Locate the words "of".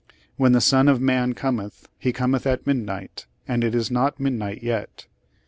0.87-0.99